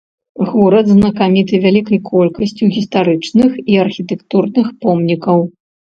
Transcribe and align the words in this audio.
Горад 0.51 0.87
знакаміты 0.93 1.59
вялікай 1.65 1.99
колькасцю 2.09 2.69
гістарычных 2.77 3.51
і 3.75 3.77
архітэктурных 3.85 4.67
помнікаў. 4.87 5.37